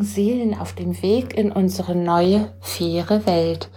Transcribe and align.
mutigen 0.00 0.04
Seelen 0.04 0.58
auf 0.58 0.72
dem 0.72 1.02
Weg 1.02 1.36
in 1.36 1.52
unsere 1.52 1.94
neue, 1.94 2.52
faire 2.60 3.26
Welt. 3.26 3.68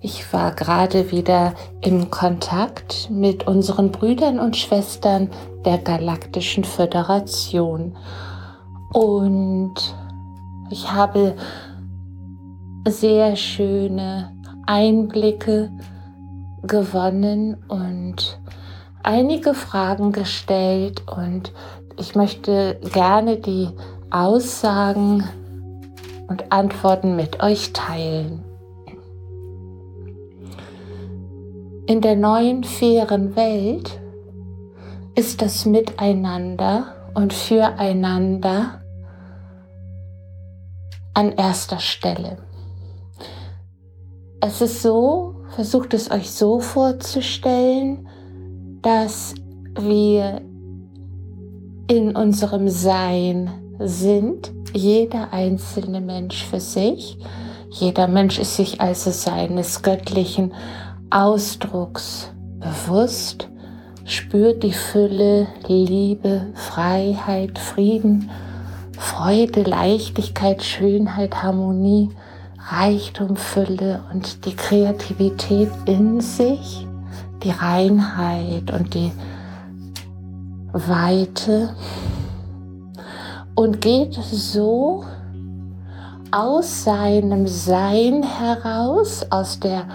Ich 0.00 0.32
war 0.32 0.52
gerade 0.52 1.12
wieder 1.12 1.54
im 1.80 2.10
Kontakt 2.10 3.08
mit 3.10 3.46
unseren 3.46 3.92
Brüdern 3.92 4.40
und 4.40 4.56
Schwestern 4.56 5.30
der 5.64 5.78
Galaktischen 5.78 6.64
Föderation. 6.64 7.96
Und 8.92 9.74
ich 10.70 10.90
habe 10.90 11.36
sehr 12.88 13.36
schöne 13.36 14.32
Einblicke 14.66 15.70
gewonnen 16.64 17.56
und 17.68 18.40
einige 19.04 19.54
Fragen 19.54 20.10
gestellt 20.12 21.02
und 21.06 21.52
ich 21.98 22.14
möchte 22.14 22.80
gerne 22.92 23.36
die 23.36 23.68
Aussagen 24.10 25.24
und 26.32 26.50
Antworten 26.50 27.14
mit 27.14 27.42
euch 27.42 27.74
teilen. 27.74 28.42
In 31.84 32.00
der 32.00 32.16
neuen 32.16 32.64
fairen 32.64 33.36
Welt 33.36 34.00
ist 35.14 35.42
das 35.42 35.66
Miteinander 35.66 37.10
und 37.12 37.34
Füreinander 37.34 38.80
an 41.12 41.32
erster 41.32 41.80
Stelle. 41.80 42.38
Es 44.40 44.62
ist 44.62 44.80
so, 44.80 45.34
versucht 45.54 45.92
es 45.92 46.10
euch 46.10 46.30
so 46.30 46.60
vorzustellen, 46.60 48.08
dass 48.80 49.34
wir 49.78 50.40
in 51.88 52.16
unserem 52.16 52.70
Sein 52.70 53.50
sind, 53.80 54.61
jeder 54.72 55.32
einzelne 55.32 56.00
Mensch 56.00 56.44
für 56.44 56.60
sich. 56.60 57.18
Jeder 57.70 58.08
Mensch 58.08 58.38
ist 58.38 58.56
sich 58.56 58.80
also 58.80 59.10
seines 59.10 59.82
göttlichen 59.82 60.52
Ausdrucks 61.10 62.30
bewusst, 62.58 63.48
spürt 64.04 64.62
die 64.62 64.72
Fülle, 64.72 65.46
Liebe, 65.66 66.46
Freiheit, 66.54 67.58
Frieden, 67.58 68.30
Freude, 68.98 69.62
Leichtigkeit, 69.62 70.62
Schönheit, 70.62 71.42
Harmonie, 71.42 72.10
Reichtum, 72.68 73.36
Fülle 73.36 74.04
und 74.12 74.44
die 74.46 74.54
Kreativität 74.54 75.70
in 75.86 76.20
sich, 76.20 76.86
die 77.42 77.50
Reinheit 77.50 78.70
und 78.70 78.94
die 78.94 79.10
Weite 80.72 81.74
und 83.54 83.80
geht 83.80 84.14
so 84.14 85.04
aus 86.30 86.84
seinem 86.84 87.46
Sein 87.46 88.22
heraus, 88.22 89.26
aus 89.30 89.60
der 89.60 89.86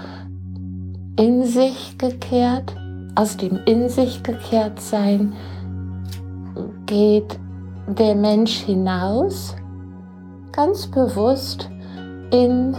in 1.18 1.44
sich 1.46 1.98
gekehrt, 1.98 2.76
aus 3.16 3.38
dem 3.38 3.60
in 3.66 3.90
sich 3.90 4.22
gekehrt 4.22 4.80
sein, 4.80 5.34
geht 6.86 7.40
der 7.88 8.16
Mensch 8.16 8.58
hinaus, 8.58 9.56
ganz 10.52 10.86
bewusst 10.88 11.70
in 12.32 12.76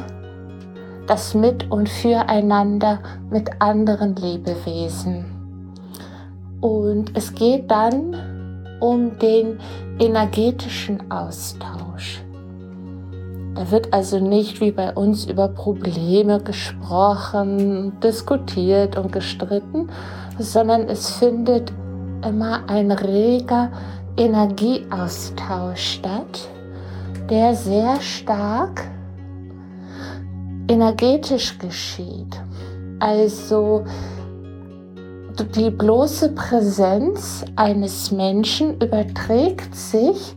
das 1.08 1.34
Mit- 1.34 1.69
und 1.70 1.88
Füreinander 1.88 3.00
mit 3.31 3.50
anderen 3.60 4.14
Lebewesen. 4.14 5.25
Und 6.60 7.16
es 7.16 7.34
geht 7.34 7.70
dann 7.70 8.14
um 8.80 9.18
den 9.18 9.58
energetischen 9.98 11.10
Austausch. 11.10 12.22
Da 13.54 13.70
wird 13.72 13.92
also 13.92 14.20
nicht 14.20 14.60
wie 14.60 14.70
bei 14.70 14.92
uns 14.92 15.24
über 15.24 15.48
Probleme 15.48 16.40
gesprochen, 16.40 17.98
diskutiert 18.00 18.96
und 18.96 19.10
gestritten, 19.10 19.88
sondern 20.38 20.82
es 20.82 21.10
findet 21.10 21.72
immer 22.24 22.60
ein 22.68 22.92
reger 22.92 23.70
Energieaustausch 24.16 25.94
statt, 25.94 26.48
der 27.28 27.54
sehr 27.54 28.00
stark 28.00 28.86
energetisch 30.68 31.58
geschieht. 31.58 32.40
Also 33.00 33.84
die 35.44 35.71
bloße 35.71 36.31
Präsenz 36.31 37.44
eines 37.56 38.10
Menschen 38.10 38.81
überträgt 38.81 39.75
sich 39.75 40.37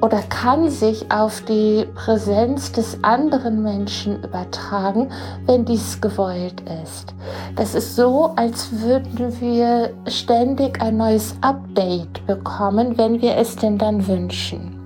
oder 0.00 0.20
kann 0.22 0.68
sich 0.68 1.10
auf 1.12 1.42
die 1.42 1.86
Präsenz 1.94 2.72
des 2.72 2.98
anderen 3.02 3.62
Menschen 3.62 4.22
übertragen, 4.24 5.10
wenn 5.46 5.64
dies 5.64 6.00
gewollt 6.00 6.60
ist. 6.82 7.14
Das 7.54 7.74
ist 7.76 7.94
so, 7.94 8.32
als 8.34 8.80
würden 8.80 9.40
wir 9.40 9.90
ständig 10.08 10.82
ein 10.82 10.96
neues 10.96 11.36
Update 11.40 12.26
bekommen, 12.26 12.98
wenn 12.98 13.22
wir 13.22 13.36
es 13.36 13.54
denn 13.54 13.78
dann 13.78 14.06
wünschen. 14.06 14.78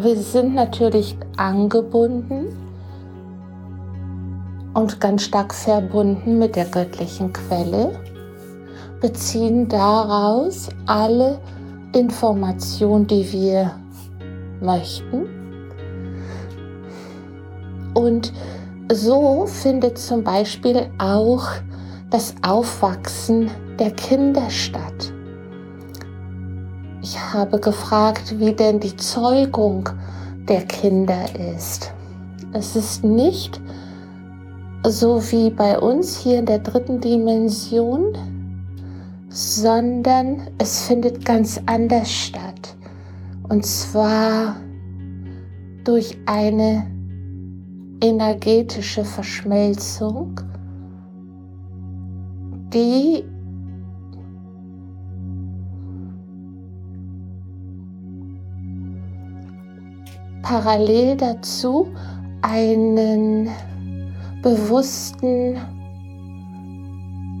Wir 0.00 0.16
sind 0.16 0.54
natürlich 0.54 1.16
angebunden 1.36 2.57
und 4.78 5.00
ganz 5.00 5.24
stark 5.24 5.52
verbunden 5.52 6.38
mit 6.38 6.54
der 6.54 6.66
göttlichen 6.66 7.32
Quelle, 7.32 7.98
beziehen 9.00 9.68
daraus 9.68 10.68
alle 10.86 11.40
Informationen, 11.92 13.04
die 13.04 13.32
wir 13.32 13.72
möchten. 14.60 15.26
Und 17.92 18.32
so 18.92 19.46
findet 19.46 19.98
zum 19.98 20.22
Beispiel 20.22 20.88
auch 20.98 21.48
das 22.10 22.36
Aufwachsen 22.42 23.50
der 23.80 23.90
Kinder 23.90 24.48
statt. 24.48 25.12
Ich 27.02 27.18
habe 27.18 27.58
gefragt, 27.58 28.38
wie 28.38 28.52
denn 28.52 28.78
die 28.78 28.96
Zeugung 28.96 29.88
der 30.48 30.62
Kinder 30.66 31.24
ist. 31.56 31.90
Es 32.52 32.76
ist 32.76 33.02
nicht 33.02 33.60
so 34.84 35.20
wie 35.30 35.50
bei 35.50 35.78
uns 35.78 36.18
hier 36.18 36.38
in 36.38 36.46
der 36.46 36.60
dritten 36.60 37.00
Dimension, 37.00 38.16
sondern 39.28 40.48
es 40.58 40.86
findet 40.86 41.24
ganz 41.24 41.60
anders 41.66 42.10
statt. 42.10 42.76
Und 43.48 43.64
zwar 43.64 44.56
durch 45.84 46.16
eine 46.26 46.86
energetische 48.00 49.04
Verschmelzung, 49.04 50.40
die 52.72 53.24
parallel 60.42 61.16
dazu 61.16 61.88
einen 62.42 63.48
bewussten, 64.42 65.58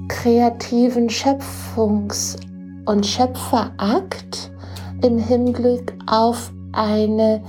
kreativen 0.08 1.08
Schöpfungs- 1.08 2.36
und 2.86 3.06
Schöpferakt 3.06 4.50
im 5.02 5.18
Hinblick 5.18 5.92
auf 6.06 6.52
eine 6.72 7.42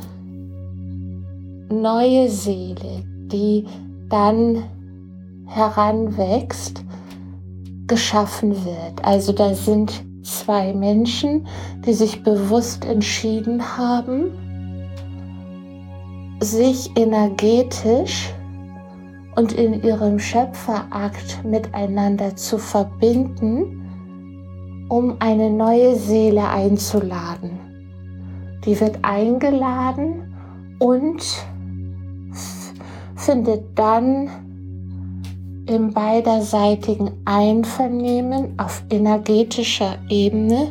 neue 1.70 2.30
Seele, 2.30 3.04
die 3.32 3.66
dann 4.10 4.64
heranwächst, 5.46 6.84
geschaffen 7.88 8.52
wird. 8.66 9.04
Also 9.04 9.34
da 9.34 9.54
sind 9.54 10.04
zwei 10.24 10.74
Menschen, 10.74 11.48
die 11.86 11.94
sich 11.94 12.24
bewusst 12.24 12.86
entschieden 12.86 13.62
haben, 13.78 14.32
sich 16.40 16.92
energetisch 16.96 18.32
und 19.40 19.54
in 19.54 19.82
ihrem 19.84 20.20
Schöpferakt 20.20 21.46
miteinander 21.46 22.36
zu 22.36 22.58
verbinden, 22.58 23.86
um 24.90 25.16
eine 25.20 25.50
neue 25.50 25.96
Seele 25.96 26.46
einzuladen. 26.50 27.52
Die 28.66 28.78
wird 28.82 29.00
eingeladen 29.02 30.36
und 30.80 31.24
findet 33.16 33.64
dann 33.80 34.30
im 35.68 35.94
beiderseitigen 35.94 37.12
Einvernehmen 37.24 38.60
auf 38.60 38.84
energetischer 38.90 40.00
Ebene 40.10 40.70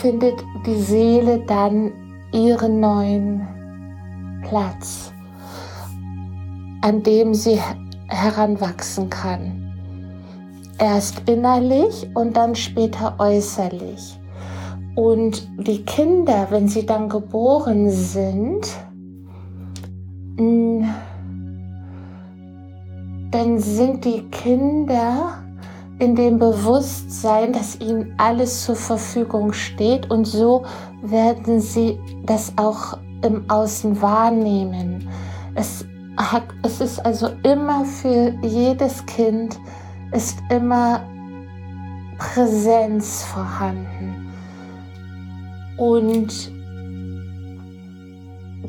findet 0.00 0.42
die 0.64 0.80
Seele 0.80 1.44
dann 1.46 1.92
ihren 2.32 2.80
neuen 2.80 3.46
Platz 4.48 5.11
an 6.82 7.02
dem 7.02 7.34
sie 7.34 7.58
heranwachsen 8.08 9.08
kann. 9.08 9.58
erst 10.78 11.28
innerlich 11.28 12.08
und 12.14 12.36
dann 12.36 12.54
später 12.54 13.14
äußerlich. 13.18 14.18
Und 14.94 15.48
die 15.66 15.84
Kinder, 15.84 16.48
wenn 16.50 16.68
sie 16.68 16.84
dann 16.84 17.08
geboren 17.08 17.88
sind, 17.90 18.66
dann 23.30 23.58
sind 23.58 24.04
die 24.04 24.22
Kinder 24.30 25.34
in 25.98 26.16
dem 26.16 26.38
Bewusstsein, 26.38 27.52
dass 27.52 27.80
ihnen 27.80 28.12
alles 28.18 28.64
zur 28.64 28.74
Verfügung 28.74 29.52
steht 29.52 30.10
und 30.10 30.24
so 30.26 30.64
werden 31.02 31.60
sie 31.60 31.98
das 32.26 32.52
auch 32.56 32.98
im 33.22 33.48
Außen 33.48 34.02
wahrnehmen. 34.02 35.08
Es, 35.54 35.86
hat, 36.16 36.44
es 36.62 36.80
ist 36.80 37.04
also 37.04 37.30
immer 37.42 37.84
für 37.84 38.34
jedes 38.42 39.04
Kind, 39.06 39.58
ist 40.12 40.38
immer 40.50 41.02
Präsenz 42.18 43.24
vorhanden. 43.24 44.32
Und 45.76 46.52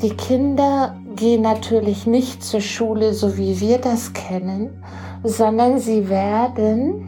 die 0.01 0.15
Kinder 0.15 0.95
gehen 1.15 1.41
natürlich 1.41 2.07
nicht 2.07 2.43
zur 2.43 2.61
Schule, 2.61 3.13
so 3.13 3.37
wie 3.37 3.59
wir 3.59 3.77
das 3.77 4.13
kennen, 4.13 4.83
sondern 5.23 5.79
sie 5.79 6.09
werden 6.09 7.07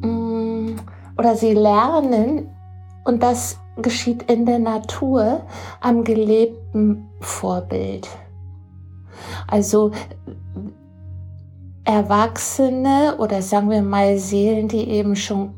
mm, 0.00 0.76
oder 1.16 1.36
sie 1.36 1.54
lernen, 1.54 2.48
und 3.04 3.22
das 3.22 3.58
geschieht 3.76 4.30
in 4.30 4.46
der 4.46 4.58
Natur 4.58 5.42
am 5.80 6.04
gelebten 6.04 7.08
Vorbild. 7.20 8.08
Also 9.46 9.92
Erwachsene 11.84 13.16
oder 13.18 13.42
sagen 13.42 13.70
wir 13.70 13.82
mal 13.82 14.18
Seelen, 14.18 14.68
die 14.68 14.88
eben 14.88 15.16
schon 15.16 15.54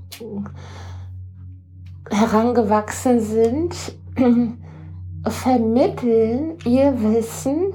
herangewachsen 2.10 3.20
sind, 3.20 3.74
vermitteln 5.26 6.58
ihr 6.64 7.00
Wissen 7.02 7.74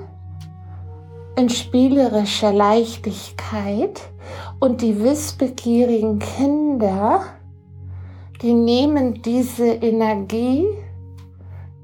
in 1.38 1.50
spielerischer 1.50 2.52
Leichtigkeit. 2.52 4.02
Und 4.60 4.82
die 4.82 5.00
wissbegierigen 5.00 6.20
Kinder, 6.20 7.22
die 8.42 8.54
nehmen 8.54 9.22
diese 9.22 9.68
Energie, 9.68 10.66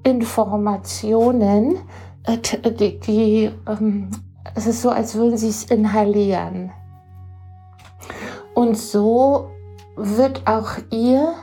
Informationen, 0.03 1.77
die, 2.27 2.99
die 2.99 3.51
ähm, 3.67 4.09
es 4.55 4.67
ist 4.67 4.81
so, 4.81 4.89
als 4.89 5.15
würden 5.15 5.37
sie 5.37 5.49
es 5.49 5.65
inhalieren. 5.65 6.71
Und 8.53 8.77
so 8.77 9.49
wird 9.95 10.45
auch 10.45 10.71
ihr 10.91 11.33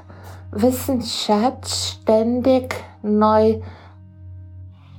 Wissensschatz 0.52 1.98
ständig 2.02 2.74
neu 3.02 3.60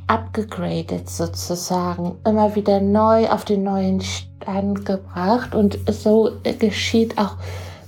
abgegradet 0.08 1.10
sozusagen, 1.10 2.18
immer 2.26 2.56
wieder 2.56 2.82
neu 2.82 3.30
auf 3.30 3.46
den 3.46 3.64
neuen 3.64 4.02
Stand 4.02 4.86
gebracht 4.86 5.56
und 5.56 5.80
so 5.90 6.32
geschieht 6.60 7.18
auch 7.18 7.36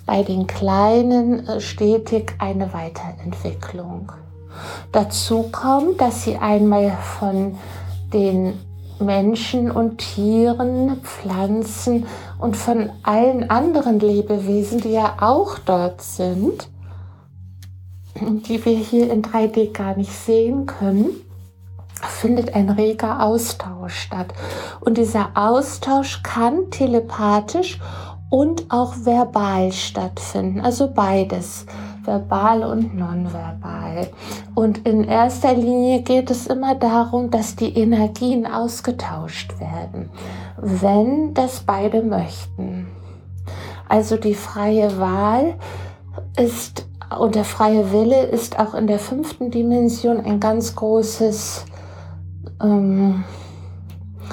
bei 0.05 0.23
den 0.23 0.47
Kleinen 0.47 1.47
äh, 1.47 1.59
stetig 1.59 2.33
eine 2.39 2.73
Weiterentwicklung. 2.73 4.11
Dazu 4.91 5.49
kommt, 5.51 5.99
dass 5.99 6.23
sie 6.23 6.37
einmal 6.37 6.91
von 6.91 7.57
den 8.13 8.53
Menschen 8.99 9.71
und 9.71 9.97
Tieren, 9.97 11.01
Pflanzen 11.01 12.05
und 12.39 12.55
von 12.55 12.89
allen 13.03 13.49
anderen 13.49 13.99
Lebewesen, 13.99 14.79
die 14.81 14.91
ja 14.91 15.17
auch 15.19 15.57
dort 15.59 16.01
sind, 16.01 16.69
die 18.21 18.63
wir 18.63 18.77
hier 18.77 19.11
in 19.11 19.23
3D 19.23 19.71
gar 19.71 19.97
nicht 19.97 20.11
sehen 20.11 20.65
können, 20.65 21.09
findet 21.93 22.53
ein 22.53 22.69
reger 22.69 23.23
Austausch 23.23 23.95
statt. 23.95 24.33
Und 24.81 24.97
dieser 24.97 25.31
Austausch 25.35 26.21
kann 26.23 26.69
telepathisch 26.69 27.79
und 28.29 28.65
auch 28.69 28.93
verbal 29.03 29.71
stattfinden, 29.71 30.61
also 30.61 30.91
beides, 30.91 31.65
verbal 32.03 32.63
und 32.63 32.95
nonverbal. 32.95 34.07
Und 34.55 34.87
in 34.87 35.03
erster 35.03 35.53
Linie 35.53 36.01
geht 36.01 36.29
es 36.29 36.47
immer 36.47 36.75
darum, 36.75 37.31
dass 37.31 37.55
die 37.55 37.77
Energien 37.77 38.45
ausgetauscht 38.45 39.59
werden, 39.59 40.09
wenn 40.57 41.33
das 41.33 41.61
beide 41.61 42.03
möchten. 42.03 42.87
Also 43.87 44.17
die 44.17 44.35
freie 44.35 44.97
Wahl 44.99 45.55
ist 46.37 46.87
und 47.19 47.35
der 47.35 47.45
freie 47.45 47.91
Wille 47.91 48.23
ist 48.23 48.59
auch 48.59 48.73
in 48.73 48.87
der 48.87 48.99
fünften 48.99 49.51
Dimension 49.51 50.19
ein 50.19 50.39
ganz 50.39 50.75
großes 50.75 51.65
ähm, 52.61 53.23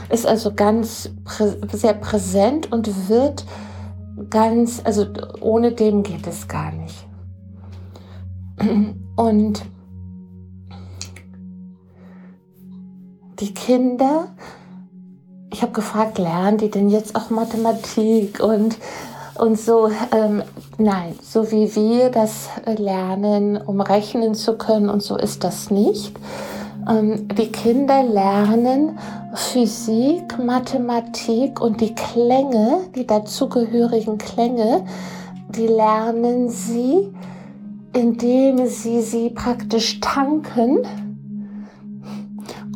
ist 0.08 0.26
also 0.26 0.55
ganz 0.55 1.11
prä 1.25 1.56
sehr 1.73 1.94
präsent 1.94 2.73
und 2.73 3.08
wird 3.08 3.44
ganz, 4.28 4.81
also 4.84 5.06
ohne 5.40 5.73
dem 5.73 6.02
geht 6.02 6.26
es 6.26 6.49
gar 6.49 6.73
nicht. 6.73 7.06
Und 9.17 9.62
die 13.41 13.55
Kinder, 13.55 14.29
ich 15.53 15.62
habe 15.62 15.73
gefragt, 15.73 16.19
lernen 16.19 16.59
die 16.59 16.71
denn 16.71 16.91
jetzt 16.91 17.17
auch 17.17 17.31
Mathematik 17.31 18.41
und, 18.41 18.77
und 19.39 19.59
so? 19.59 19.91
Ähm, 20.12 20.43
nein, 20.79 21.15
so 21.23 21.51
wie 21.51 21.75
wir 21.75 22.11
das 22.11 22.49
lernen, 22.77 23.57
um 23.57 23.81
rechnen 23.81 24.35
zu 24.35 24.59
können 24.59 24.89
und 24.89 25.02
so 25.02 25.17
ist 25.17 25.43
das 25.45 25.71
nicht 25.71 26.19
ähm, 26.88 27.29
die 27.29 27.50
Kinder 27.50 28.02
lernen 28.02 28.99
Physik, 29.35 30.38
Mathematik 30.38 31.61
und 31.61 31.81
die 31.81 31.95
Klänge, 31.95 32.81
die 32.95 33.07
dazugehörigen 33.07 34.19
Klänge, 34.19 34.85
die 35.49 35.67
lernen 35.67 36.49
sie, 36.49 37.12
indem 37.92 38.66
sie 38.66 39.00
sie 39.00 39.30
praktisch 39.30 40.00
tanken 40.00 40.78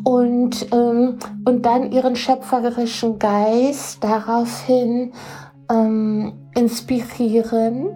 und, 0.05 0.67
ähm, 0.73 1.19
und 1.45 1.65
dann 1.65 1.93
ihren 1.93 2.17
schöpferischen 2.17 3.19
Geist 3.19 4.03
daraufhin 4.03 5.13
ähm, 5.71 6.33
inspirieren 6.55 7.89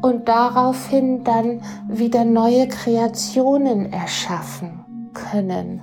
und 0.00 0.28
daraufhin 0.28 1.24
dann 1.24 1.60
wieder 1.88 2.24
neue 2.24 2.68
Kreationen 2.68 3.92
erschaffen 3.92 4.84
können. 5.12 5.82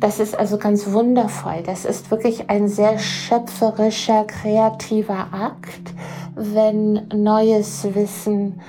Das 0.00 0.18
ist 0.18 0.36
also 0.36 0.56
ganz 0.56 0.90
wundervoll. 0.92 1.62
Das 1.64 1.84
ist 1.84 2.10
wirklich 2.10 2.48
ein 2.48 2.68
sehr 2.68 2.98
schöpferischer, 2.98 4.24
kreativer 4.24 5.28
Akt, 5.32 5.92
wenn 6.34 7.06
neues 7.08 7.86
Wissen 7.94 8.60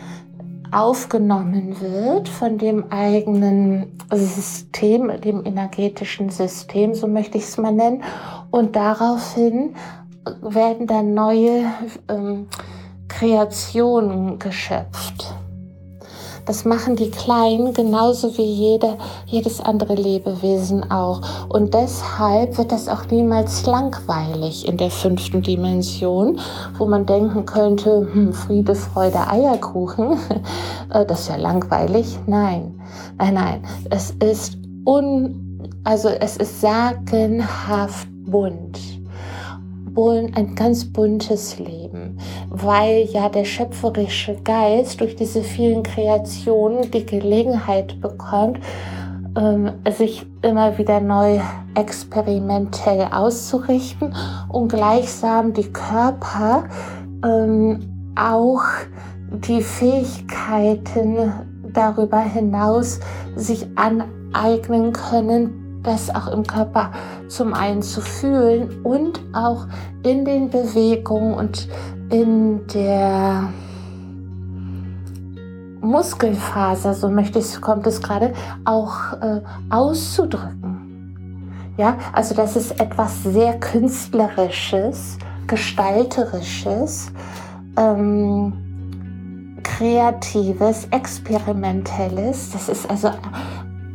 aufgenommen 0.72 1.80
wird 1.80 2.30
von 2.30 2.58
dem 2.58 2.92
eigenen 2.92 3.98
System, 4.12 5.12
dem 5.22 5.46
energetischen 5.46 6.30
System, 6.30 6.94
so 6.96 7.08
möchte 7.08 7.38
ich 7.38 7.44
es 7.44 7.58
mal 7.58 7.74
nennen. 7.74 8.04
Und 8.52 8.76
daraufhin 8.76 9.76
werden 10.42 10.88
dann 10.88 11.14
neue 11.14 11.66
ähm, 12.08 12.48
Kreationen 13.08 14.40
geschöpft. 14.40 15.34
Das 16.52 16.66
machen 16.66 16.98
die 16.98 17.10
Kleinen 17.10 17.74
genauso 17.74 18.38
wie 18.38 18.44
jede, 18.44 18.98
jedes 19.26 19.62
andere 19.62 19.96
Lebewesen 19.96 20.92
auch. 20.92 21.22
Und 21.48 21.74
deshalb 21.74 22.58
wird 22.58 22.74
das 22.74 22.90
auch 22.90 23.06
niemals 23.10 23.66
langweilig 23.66 24.68
in 24.68 24.76
der 24.76 24.92
fünften 24.92 25.42
Dimension, 25.42 26.42
wo 26.78 26.86
man 26.86 27.06
denken 27.06 27.46
könnte, 27.46 28.06
hm, 28.12 28.34
Friede, 28.34 28.76
Freude, 28.76 29.30
Eierkuchen, 29.30 30.18
äh, 30.94 31.06
das 31.06 31.22
ist 31.22 31.30
ja 31.30 31.38
langweilig. 31.38 32.20
Nein, 32.28 32.82
nein, 33.18 33.34
nein. 33.34 33.64
Es 33.90 34.12
ist 34.22 34.58
un, 34.84 35.58
also 35.86 36.10
es 36.10 36.36
ist 36.36 36.60
sagenhaft 36.60 38.10
bunt 38.26 39.01
ein 39.98 40.56
ganz 40.56 40.86
buntes 40.86 41.60
Leben, 41.60 42.18
weil 42.50 43.06
ja 43.12 43.30
der 43.30 43.46
schöpferische 43.46 44.36
Geist 44.44 45.02
durch 45.02 45.16
diese 45.16 45.44
vielen 45.44 45.84
Kreationen 45.84 46.90
die 46.92 47.06
Gelegenheit 47.06 48.00
bekommt, 48.02 48.60
ähm, 49.38 49.72
sich 49.98 50.26
immer 50.42 50.78
wieder 50.78 51.00
neu 51.00 51.40
experimentell 51.76 53.08
auszurichten 53.12 54.14
und 54.50 54.70
gleichsam 54.70 55.54
die 55.54 55.72
Körper 55.72 56.66
ähm, 57.24 57.80
auch 58.16 58.64
die 59.32 59.62
Fähigkeiten 59.62 61.32
darüber 61.74 62.20
hinaus 62.20 63.00
sich 63.36 63.66
aneignen 63.76 64.92
können, 64.92 65.61
das 65.84 66.14
auch 66.14 66.28
im 66.28 66.44
Körper 66.44 66.92
zum 67.28 67.54
einen 67.54 67.82
zu 67.82 68.02
fühlen 68.02 68.82
und 68.84 69.22
auch 69.34 69.66
in 70.04 70.26
den 70.26 70.50
Bewegungen 70.50 71.34
und 71.34 71.68
in 72.10 72.68
der 72.68 73.50
Muskelfaser, 75.82 76.94
so 76.94 77.10
möchte 77.10 77.40
ich, 77.40 77.60
kommt 77.60 77.88
es 77.88 78.02
gerade, 78.02 78.34
auch 78.66 79.14
äh, 79.14 79.42
auszudrücken. 79.70 80.72
Ja, 81.78 81.98
also 82.14 82.36
das 82.36 82.56
ist 82.56 82.80
etwas 82.80 83.24
sehr 83.24 83.60
Künstlerisches, 83.60 85.18
Gestalterisches, 85.48 87.12
ähm, 87.78 88.54
Kreatives, 89.64 90.88
Experimentelles. 90.92 92.52
Das 92.52 92.70
ist 92.70 92.90
also 92.90 93.10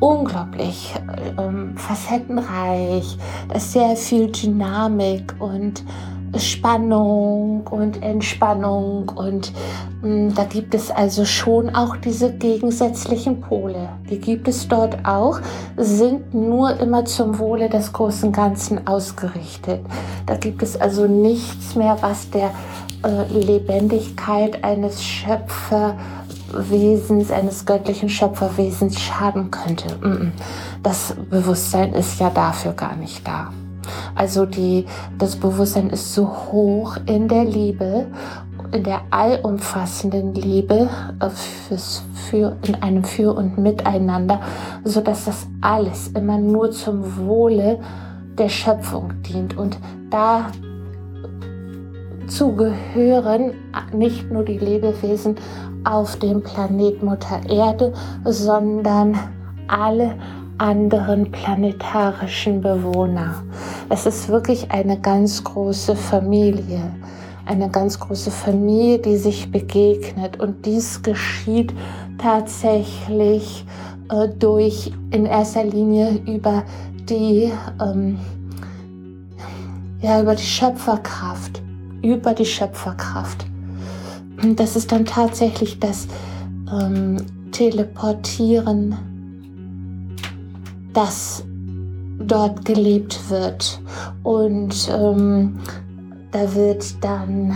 unglaublich 0.01 0.95
ähm, 1.39 1.77
facettenreich. 1.77 3.17
Da 3.49 3.55
ist 3.57 3.73
sehr 3.73 3.97
viel 3.97 4.31
Dynamik 4.31 5.35
und 5.39 5.85
Spannung 6.39 7.67
und 7.69 8.03
Entspannung 8.03 9.09
und 9.09 9.53
mh, 10.03 10.09
hm, 10.09 10.35
da 10.35 10.45
gibt 10.45 10.75
es 10.75 10.91
also 10.91 11.25
schon 11.25 11.75
auch 11.75 11.97
diese 11.97 12.33
gegensätzlichen 12.33 13.41
Pole. 13.41 13.89
Die 14.11 14.19
gibt 14.19 14.49
es 14.49 14.69
dort 14.69 15.07
auch, 15.07 15.41
sind 15.77 16.35
nur 16.35 16.79
immer 16.81 17.05
zum 17.05 17.39
Wohle 17.39 17.69
des 17.69 17.93
großen 17.93 18.33
Ganzen 18.33 18.87
ausgerichtet. 18.87 19.81
Da 20.27 20.37
gibt 20.37 20.63
es 20.63 20.79
also 20.79 21.07
nichts 21.07 21.75
mehr, 21.75 21.97
was 22.01 22.29
der 22.31 22.51
äh, 23.03 23.33
Lebendigkeit 23.33 24.63
eines 24.65 25.03
Schöpferwesens, 26.57 27.31
eines 27.31 27.67
göttlichen 27.67 28.09
Schöpferwesens 28.09 28.99
schaden 29.01 29.51
könnte. 29.51 29.87
Das 30.83 31.15
Bewusstsein 31.31 31.93
ist 31.93 32.19
ja 32.21 32.31
dafür 32.31 32.73
gar 32.73 32.97
nicht 32.97 33.27
da. 33.27 33.53
Also 34.15 34.47
die, 34.47 34.87
das 35.19 35.37
Bewusstsein 35.37 35.91
ist 35.91 36.15
so 36.15 36.27
hoch 36.29 36.97
in 37.07 37.29
der 37.29 37.45
Liebe, 37.45 38.07
in 38.73 38.83
der 38.83 39.03
allumfassenden 39.11 40.35
Liebe 40.35 40.89
äh, 41.21 41.29
fürs, 41.31 42.03
für, 42.29 42.57
in 42.67 42.75
einem 42.83 43.05
Für 43.05 43.35
und 43.35 43.59
Miteinander, 43.59 44.41
sodass 44.83 45.27
das 45.27 45.47
alles 45.61 46.09
immer 46.09 46.39
nur 46.39 46.73
zum 46.73 47.27
Wohle 47.27 47.79
der 48.37 48.49
Schöpfung 48.49 49.13
dient. 49.23 49.57
Und 49.57 49.79
dazu 52.27 52.57
gehören 52.57 53.53
nicht 53.93 54.31
nur 54.33 54.43
die 54.43 54.59
Lebewesen 54.59 55.37
auf 55.85 56.17
dem 56.17 56.43
Planet 56.43 57.01
Mutter 57.01 57.41
Erde, 57.49 57.93
sondern 58.25 59.17
alle 59.69 60.17
anderen 60.59 61.31
planetarischen 61.31 62.61
Bewohner. 62.61 63.45
Es 63.91 64.07
ist 64.07 64.29
wirklich 64.29 64.73
eine 64.73 64.99
ganz 64.99 65.45
große 65.45 65.95
Familie, 65.95 66.81
eine 67.45 67.71
ganz 67.71 68.01
große 68.01 68.33
Familie, 68.33 68.99
die 68.99 69.19
sich 69.19 69.53
begegnet. 69.53 70.41
Und 70.41 70.67
dies 70.67 71.01
geschieht 71.03 71.73
tatsächlich 72.19 73.65
äh, 74.11 74.29
durch 74.37 74.93
in 75.13 75.27
erster 75.27 75.63
Linie 75.63 76.21
über 76.27 76.65
die, 77.09 77.53
ähm, 77.81 78.19
ja, 80.01 80.21
über 80.21 80.35
die 80.35 80.43
Schöpferkraft, 80.43 81.63
über 82.03 82.35
die 82.35 82.47
Schöpferkraft. 82.47 83.47
Und 84.43 84.61
das 84.61 84.77
ist 84.77 84.93
dann 84.93 85.05
tatsächlich 85.05 85.79
das 85.79 86.07
ähm, 86.71 87.17
Teleportieren 87.53 88.97
dass 90.97 91.45
dort 92.19 92.65
gelebt 92.65 93.29
wird. 93.29 93.81
Und 94.23 94.91
ähm, 94.91 95.59
da 96.31 96.55
wird 96.55 97.05
dann, 97.05 97.55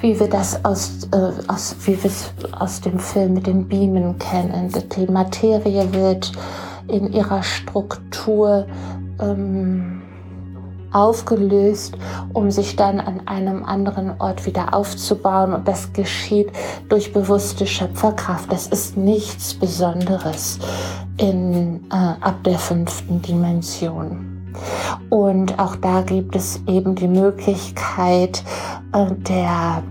wie 0.00 0.18
wir 0.18 0.28
das 0.28 0.64
aus, 0.64 1.06
äh, 1.12 1.32
aus, 1.48 1.76
wie 1.84 1.98
aus 2.58 2.80
dem 2.80 2.98
Film 2.98 3.34
mit 3.34 3.46
den 3.46 3.68
Beamen 3.68 4.18
kennen, 4.18 4.72
die 4.96 5.06
Materie 5.06 5.92
wird 5.92 6.32
in 6.88 7.12
ihrer 7.12 7.42
Struktur 7.42 8.66
ähm, 9.20 10.01
aufgelöst, 10.92 11.96
um 12.32 12.50
sich 12.50 12.76
dann 12.76 13.00
an 13.00 13.26
einem 13.26 13.64
anderen 13.64 14.20
Ort 14.20 14.46
wieder 14.46 14.74
aufzubauen. 14.74 15.52
Und 15.52 15.68
das 15.68 15.92
geschieht 15.92 16.52
durch 16.88 17.12
bewusste 17.12 17.66
Schöpferkraft. 17.66 18.50
Das 18.52 18.66
ist 18.66 18.96
nichts 18.96 19.54
Besonderes 19.54 20.58
in, 21.16 21.80
äh, 21.90 21.94
ab 21.94 22.42
der 22.44 22.58
fünften 22.58 23.22
Dimension. 23.22 24.32
Und 25.10 25.58
auch 25.58 25.76
da 25.76 26.02
gibt 26.02 26.36
es 26.36 26.62
eben 26.66 26.94
die 26.94 27.08
Möglichkeit 27.08 28.42
äh, 28.92 29.06
der, 29.28 29.82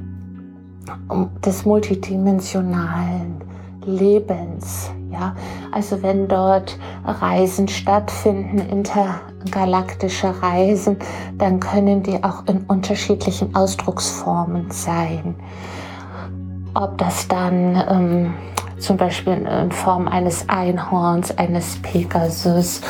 des 1.46 1.66
multidimensionalen 1.66 3.42
Lebens. 3.86 4.92
Ja, 5.12 5.36
also 5.72 6.02
wenn 6.02 6.28
dort 6.28 6.78
Reisen 7.06 7.68
stattfinden, 7.68 8.60
intergalaktische 9.46 10.42
Reisen, 10.42 10.98
dann 11.38 11.60
können 11.60 12.04
die 12.04 12.24
auch 12.24 12.46
in 12.48 12.64
unterschiedlichen 12.68 13.56
Ausdrucksformen 13.56 14.72
sein. 14.72 15.36
Ob 16.74 16.98
das 16.98 17.28
dann 17.28 17.84
ähm, 17.90 18.34
zum 18.80 18.98
Beispiel 18.98 19.34
in 19.34 19.72
Form 19.72 20.08
eines 20.08 20.48
Einhorns, 20.50 21.38
eines 21.38 21.82
Pegasus 21.82 22.82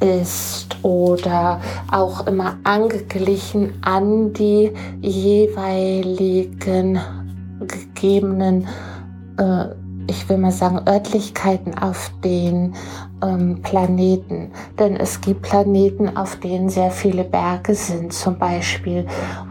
ist 0.00 0.76
oder 0.82 1.60
auch 1.90 2.26
immer 2.26 2.56
angeglichen 2.64 3.74
an 3.82 4.32
die 4.32 4.72
jeweiligen 5.00 6.98
gegebenen 7.60 8.66
äh, 9.36 9.66
ich 10.06 10.28
will 10.28 10.38
mal 10.38 10.52
sagen, 10.52 10.80
Örtlichkeiten 10.88 11.76
auf 11.78 12.10
den 12.24 12.74
ähm, 13.22 13.60
Planeten. 13.62 14.50
Denn 14.78 14.96
es 14.96 15.20
gibt 15.20 15.42
Planeten, 15.42 16.16
auf 16.16 16.36
denen 16.36 16.68
sehr 16.68 16.90
viele 16.90 17.24
Berge 17.24 17.74
sind 17.74 18.12
zum 18.12 18.38
Beispiel 18.38 19.06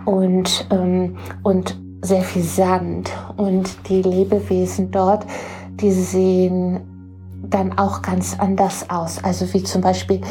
und, 0.06 0.68
ähm, 0.72 1.18
und 1.44 1.78
sehr 2.02 2.24
viel 2.24 2.44
Sand. 2.44 3.12
Und 3.38 3.70
die 3.88 4.02
Lebewesen 4.02 4.92
dort, 4.92 5.26
die 5.72 5.92
sehen 5.92 6.82
dann 7.44 7.78
auch 7.78 8.02
ganz 8.02 8.38
anders 8.38 8.90
aus. 8.90 9.24
Also 9.24 9.52
wie 9.54 9.64
zum 9.64 9.82
Beispiel 9.82 10.22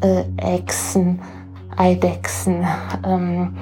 äh, 0.00 0.24
Echsen, 0.36 1.20
Eidechsen, 1.76 2.66
ähm, 3.04 3.56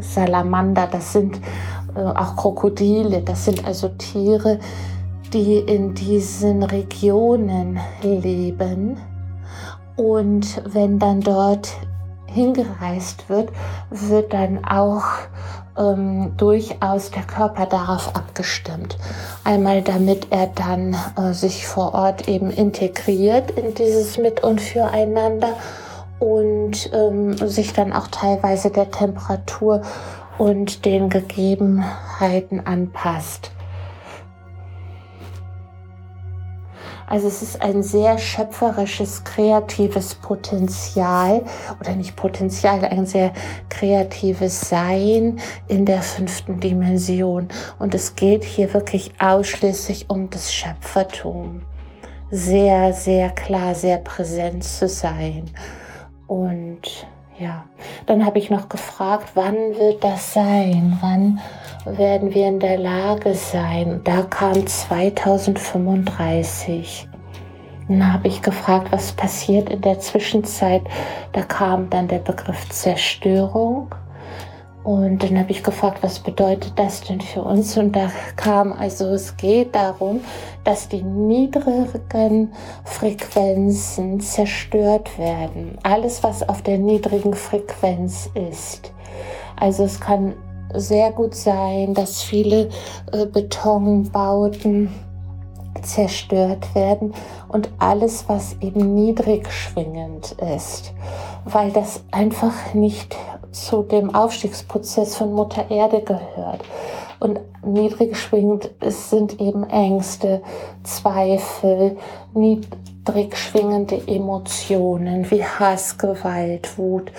Salamander, 0.00 0.86
das 0.90 1.12
sind 1.12 1.40
auch 2.06 2.36
Krokodile. 2.36 3.22
Das 3.22 3.44
sind 3.44 3.66
also 3.66 3.88
Tiere, 3.88 4.58
die 5.32 5.58
in 5.58 5.94
diesen 5.94 6.62
Regionen 6.62 7.78
leben. 8.02 8.96
Und 9.96 10.62
wenn 10.72 10.98
dann 10.98 11.20
dort 11.20 11.70
hingereist 12.26 13.28
wird, 13.28 13.50
wird 13.90 14.32
dann 14.32 14.64
auch 14.64 15.04
ähm, 15.78 16.34
durchaus 16.36 17.10
der 17.10 17.22
Körper 17.22 17.66
darauf 17.66 18.14
abgestimmt. 18.14 18.98
Einmal 19.44 19.82
damit 19.82 20.28
er 20.30 20.48
dann 20.48 20.96
äh, 21.16 21.32
sich 21.32 21.66
vor 21.66 21.94
Ort 21.94 22.28
eben 22.28 22.50
integriert 22.50 23.50
in 23.52 23.74
dieses 23.74 24.18
Mit 24.18 24.42
und 24.42 24.60
Füreinander 24.60 25.54
und 26.18 26.90
ähm, 26.92 27.36
sich 27.48 27.72
dann 27.72 27.92
auch 27.92 28.08
teilweise 28.08 28.70
der 28.70 28.90
Temperatur 28.90 29.82
und 30.38 30.84
den 30.84 31.08
Gegebenheiten 31.08 32.64
anpasst. 32.64 33.50
Also 37.08 37.26
es 37.26 37.40
ist 37.40 37.62
ein 37.62 37.82
sehr 37.82 38.18
schöpferisches, 38.18 39.24
kreatives 39.24 40.14
Potenzial 40.14 41.42
oder 41.80 41.96
nicht 41.96 42.16
Potenzial, 42.16 42.84
ein 42.84 43.06
sehr 43.06 43.32
kreatives 43.70 44.68
Sein 44.68 45.40
in 45.68 45.86
der 45.86 46.02
fünften 46.02 46.60
Dimension. 46.60 47.48
Und 47.78 47.94
es 47.94 48.14
geht 48.14 48.44
hier 48.44 48.74
wirklich 48.74 49.12
ausschließlich 49.18 50.10
um 50.10 50.28
das 50.28 50.52
Schöpfertum. 50.52 51.62
Sehr, 52.30 52.92
sehr 52.92 53.30
klar, 53.30 53.74
sehr 53.74 53.96
präsent 53.98 54.62
zu 54.62 54.86
sein. 54.86 55.50
Und 56.26 57.06
ja, 57.38 57.64
dann 58.06 58.26
habe 58.26 58.38
ich 58.38 58.50
noch 58.50 58.68
gefragt, 58.68 59.30
wann 59.34 59.54
wird 59.54 60.02
das 60.02 60.34
sein? 60.34 60.98
Wann 61.00 61.38
werden 61.84 62.34
wir 62.34 62.48
in 62.48 62.58
der 62.58 62.78
Lage 62.78 63.34
sein? 63.34 64.00
Da 64.04 64.22
kam 64.22 64.66
2035. 64.66 67.08
Dann 67.88 68.12
habe 68.12 68.26
ich 68.28 68.42
gefragt, 68.42 68.88
was 68.90 69.12
passiert 69.12 69.70
in 69.70 69.80
der 69.80 70.00
Zwischenzeit. 70.00 70.82
Da 71.32 71.42
kam 71.42 71.88
dann 71.90 72.08
der 72.08 72.18
Begriff 72.18 72.68
Zerstörung 72.68 73.94
Und 74.88 75.22
dann 75.22 75.38
habe 75.38 75.50
ich 75.50 75.62
gefragt, 75.62 75.98
was 76.00 76.18
bedeutet 76.18 76.72
das 76.76 77.02
denn 77.02 77.20
für 77.20 77.42
uns? 77.42 77.76
Und 77.76 77.94
da 77.94 78.10
kam, 78.36 78.72
also 78.72 79.04
es 79.08 79.36
geht 79.36 79.74
darum, 79.74 80.20
dass 80.64 80.88
die 80.88 81.02
niedrigen 81.02 82.54
Frequenzen 82.84 84.18
zerstört 84.18 85.18
werden. 85.18 85.76
Alles, 85.82 86.24
was 86.24 86.48
auf 86.48 86.62
der 86.62 86.78
niedrigen 86.78 87.34
Frequenz 87.34 88.30
ist. 88.32 88.94
Also 89.56 89.84
es 89.84 90.00
kann 90.00 90.32
sehr 90.72 91.12
gut 91.12 91.34
sein, 91.34 91.92
dass 91.92 92.22
viele 92.22 92.70
äh, 93.12 93.26
Betonbauten 93.26 94.88
zerstört 95.82 96.74
werden 96.74 97.12
und 97.48 97.68
alles, 97.78 98.24
was 98.26 98.56
eben 98.62 98.94
niedrig 98.94 99.52
schwingend 99.52 100.34
ist, 100.54 100.94
weil 101.44 101.72
das 101.72 102.02
einfach 102.10 102.72
nicht 102.72 103.16
zu 103.52 103.82
dem 103.82 104.14
Aufstiegsprozess 104.14 105.16
von 105.16 105.32
Mutter 105.32 105.70
Erde 105.70 106.02
gehört. 106.02 106.62
Und 107.20 107.40
niedrig 107.64 108.16
schwingend 108.16 108.70
sind 108.80 109.40
eben 109.40 109.68
Ängste, 109.68 110.40
Zweifel, 110.84 111.96
niedrig 112.32 113.36
schwingende 113.36 114.00
Emotionen 114.06 115.28
wie 115.30 115.44
Hass, 115.44 115.98
Gewalt, 115.98 116.78
Wut. 116.78 117.10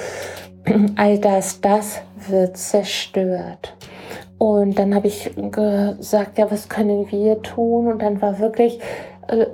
All 0.95 1.19
das, 1.19 1.59
das 1.59 2.01
wird 2.27 2.57
zerstört. 2.57 3.75
Und 4.37 4.79
dann 4.79 4.95
habe 4.95 5.07
ich 5.07 5.31
gesagt, 5.35 6.37
ja, 6.37 6.49
was 6.49 6.69
können 6.69 7.11
wir 7.11 7.41
tun? 7.41 7.91
Und 7.91 8.01
dann 8.01 8.21
war 8.21 8.39
wirklich 8.39 8.79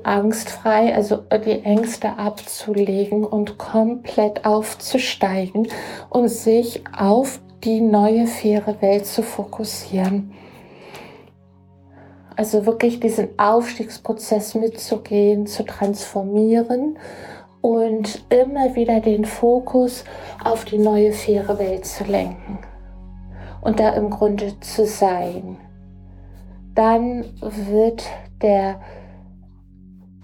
angstfrei, 0.03 0.93
also 0.93 1.23
äh, 1.29 1.39
die 1.39 1.63
Ängste 1.63 2.17
abzulegen 2.17 3.23
und 3.23 3.57
komplett 3.57 4.45
aufzusteigen 4.45 5.67
und 6.09 6.29
sich 6.29 6.83
auf 6.97 7.39
die 7.63 7.81
neue 7.81 8.27
faire 8.27 8.81
Welt 8.81 9.05
zu 9.05 9.23
fokussieren. 9.23 10.31
Also 12.35 12.65
wirklich 12.65 12.99
diesen 12.99 13.29
Aufstiegsprozess 13.39 14.55
mitzugehen, 14.55 15.47
zu 15.47 15.63
transformieren 15.63 16.97
und 17.61 18.25
immer 18.29 18.75
wieder 18.75 18.99
den 18.99 19.25
Fokus 19.25 20.03
auf 20.43 20.65
die 20.65 20.77
neue 20.77 21.13
faire 21.13 21.57
Welt 21.57 21.85
zu 21.85 22.03
lenken 22.03 22.59
und 23.61 23.79
da 23.79 23.89
im 23.89 24.09
Grunde 24.09 24.59
zu 24.59 24.85
sein. 24.85 25.57
Dann 26.75 27.25
wird 27.39 28.03
der 28.41 28.79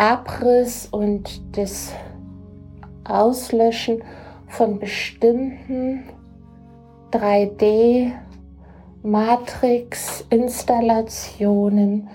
Abriss 0.01 0.87
und 0.87 1.55
das 1.55 1.93
Auslöschen 3.03 4.03
von 4.47 4.79
bestimmten 4.79 6.05
3D 7.11 8.11
Matrix 9.03 10.25
Installationen 10.31 12.09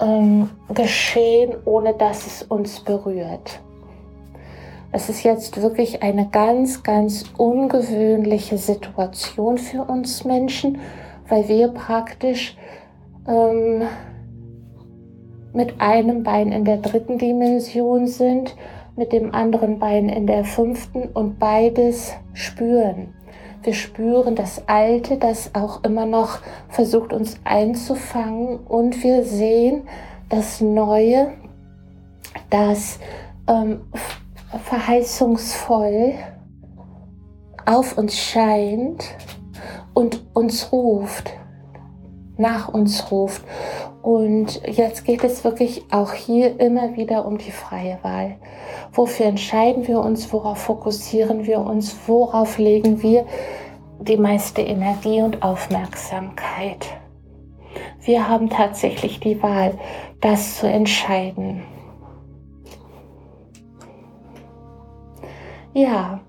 ähm, 0.00 0.50
geschehen, 0.74 1.54
ohne 1.64 1.94
dass 1.94 2.26
es 2.26 2.42
uns 2.42 2.80
berührt. 2.80 3.60
Es 4.90 5.08
ist 5.08 5.22
jetzt 5.22 5.62
wirklich 5.62 6.02
eine 6.02 6.30
ganz, 6.30 6.82
ganz 6.82 7.26
ungewöhnliche 7.38 8.58
Situation 8.58 9.58
für 9.58 9.84
uns 9.84 10.24
Menschen, 10.24 10.80
weil 11.28 11.46
wir 11.46 11.68
praktisch 11.68 12.56
ähm, 13.28 13.82
mit 15.54 15.80
einem 15.80 16.22
Bein 16.22 16.52
in 16.52 16.64
der 16.64 16.78
dritten 16.78 17.18
Dimension 17.18 18.06
sind, 18.06 18.54
mit 18.96 19.12
dem 19.12 19.34
anderen 19.34 19.78
Bein 19.78 20.08
in 20.08 20.26
der 20.26 20.44
fünften 20.44 21.08
und 21.14 21.38
beides 21.38 22.12
spüren. 22.32 23.14
Wir 23.62 23.72
spüren 23.72 24.34
das 24.34 24.68
Alte, 24.68 25.16
das 25.16 25.54
auch 25.54 25.82
immer 25.84 26.04
noch 26.04 26.40
versucht 26.68 27.12
uns 27.12 27.38
einzufangen 27.44 28.58
und 28.58 29.02
wir 29.02 29.24
sehen 29.24 29.88
das 30.28 30.60
Neue, 30.60 31.32
das 32.50 32.98
ähm, 33.48 33.80
verheißungsvoll 34.64 36.14
auf 37.64 37.96
uns 37.96 38.16
scheint 38.16 39.04
und 39.94 40.26
uns 40.34 40.70
ruft, 40.72 41.30
nach 42.36 42.68
uns 42.68 43.10
ruft. 43.10 43.42
Und 44.02 44.60
jetzt 44.66 45.04
geht 45.04 45.24
es 45.24 45.44
wirklich 45.44 45.84
auch 45.90 46.12
hier 46.12 46.60
immer 46.60 46.96
wieder 46.96 47.24
um 47.24 47.38
die 47.38 47.50
freie 47.50 47.98
Wahl. 48.02 48.36
Wofür 48.92 49.26
entscheiden 49.26 49.86
wir 49.88 50.00
uns? 50.00 50.32
Worauf 50.32 50.58
fokussieren 50.58 51.46
wir 51.46 51.60
uns? 51.60 51.96
Worauf 52.06 52.58
legen 52.58 53.02
wir 53.02 53.24
die 54.00 54.16
meiste 54.16 54.62
Energie 54.62 55.22
und 55.22 55.42
Aufmerksamkeit? 55.42 56.86
Wir 58.02 58.28
haben 58.28 58.50
tatsächlich 58.50 59.20
die 59.20 59.42
Wahl, 59.42 59.78
das 60.20 60.58
zu 60.58 60.68
entscheiden. 60.68 61.62
Ja, 65.72 66.20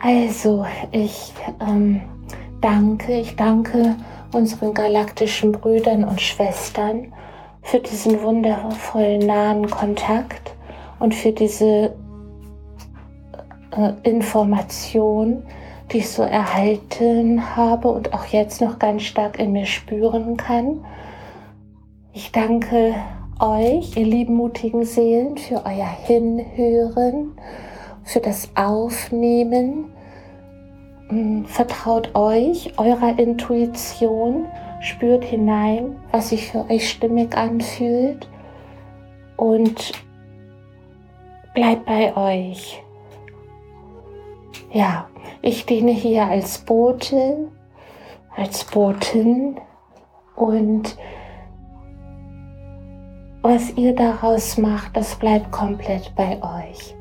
also 0.00 0.64
ich 0.92 1.32
ähm, 1.60 2.02
danke, 2.60 3.18
ich 3.18 3.34
danke 3.34 3.96
unseren 4.32 4.74
galaktischen 4.74 5.52
Brüdern 5.52 6.04
und 6.04 6.20
Schwestern 6.20 7.12
für 7.62 7.80
diesen 7.80 8.22
wundervollen 8.22 9.26
nahen 9.26 9.68
Kontakt 9.68 10.54
und 10.98 11.14
für 11.14 11.32
diese 11.32 11.94
äh, 13.76 13.92
Information, 14.02 15.42
die 15.92 15.98
ich 15.98 16.08
so 16.08 16.22
erhalten 16.22 17.56
habe 17.56 17.88
und 17.88 18.12
auch 18.14 18.26
jetzt 18.26 18.60
noch 18.60 18.78
ganz 18.78 19.02
stark 19.02 19.38
in 19.38 19.52
mir 19.52 19.66
spüren 19.66 20.36
kann. 20.36 20.84
Ich 22.12 22.32
danke 22.32 22.94
euch, 23.38 23.96
ihr 23.96 24.06
lieben 24.06 24.34
mutigen 24.34 24.84
Seelen, 24.84 25.36
für 25.36 25.64
euer 25.64 25.88
Hinhören 26.06 27.32
für 28.10 28.20
das 28.20 28.48
Aufnehmen. 28.56 29.92
Mm, 31.10 31.44
vertraut 31.44 32.14
euch, 32.14 32.72
eurer 32.78 33.18
Intuition, 33.18 34.46
spürt 34.80 35.24
hinein, 35.24 35.96
was 36.12 36.30
sich 36.30 36.50
für 36.50 36.68
euch 36.70 36.88
stimmig 36.88 37.36
anfühlt 37.36 38.28
und 39.36 39.92
bleibt 41.52 41.84
bei 41.84 42.16
euch. 42.16 42.82
Ja, 44.72 45.08
ich 45.42 45.66
diene 45.66 45.90
hier 45.90 46.26
als 46.26 46.58
Bote, 46.58 47.48
als 48.36 48.64
Botin 48.64 49.56
und 50.36 50.96
was 53.42 53.72
ihr 53.76 53.94
daraus 53.94 54.58
macht, 54.58 54.96
das 54.96 55.16
bleibt 55.16 55.50
komplett 55.50 56.14
bei 56.14 56.38
euch. 56.42 56.94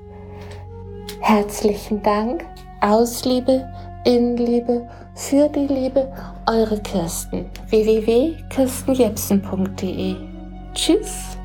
Herzlichen 1.19 2.01
Dank, 2.01 2.45
aus 2.81 3.25
Liebe, 3.25 3.69
in 4.05 4.38
Liebe, 4.38 4.88
für 5.15 5.49
die 5.49 5.67
Liebe, 5.67 6.09
eure 6.47 6.79
Kirsten. 6.81 7.49
www.kirstenjepsen.de 7.69 10.15
Tschüss. 10.73 11.38